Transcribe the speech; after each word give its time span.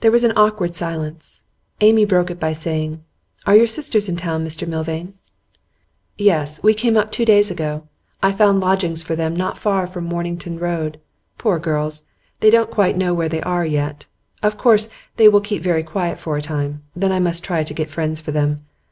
There 0.00 0.10
was 0.10 0.24
an 0.24 0.32
awkward 0.34 0.74
silence. 0.74 1.44
Amy 1.80 2.04
broke 2.04 2.32
it 2.32 2.40
by 2.40 2.52
saying: 2.52 3.04
'Are 3.46 3.54
your 3.54 3.68
sisters 3.68 4.08
in 4.08 4.16
town, 4.16 4.44
Mr 4.44 4.66
Milvain?' 4.66 5.14
'Yes. 6.18 6.60
We 6.64 6.74
came 6.74 6.96
up 6.96 7.12
two 7.12 7.24
days 7.24 7.48
ago. 7.48 7.86
I 8.20 8.32
found 8.32 8.58
lodgings 8.58 9.04
for 9.04 9.14
them 9.14 9.36
not 9.36 9.56
far 9.56 9.86
from 9.86 10.02
Mornington 10.06 10.58
Road. 10.58 10.98
Poor 11.38 11.60
girls! 11.60 12.02
they 12.40 12.50
don't 12.50 12.72
quite 12.72 12.96
know 12.98 13.14
where 13.14 13.28
they 13.28 13.40
are, 13.42 13.64
yet. 13.64 14.06
Of 14.42 14.58
course 14.58 14.88
they 15.16 15.28
will 15.28 15.40
keep 15.40 15.62
very 15.62 15.84
quiet 15.84 16.18
for 16.18 16.36
a 16.36 16.42
time, 16.42 16.82
then 16.96 17.12
I 17.12 17.20
must 17.20 17.44
try 17.44 17.62
to 17.62 17.72
get 17.72 17.88
friends 17.88 18.20
for 18.20 18.32
them. 18.32 18.66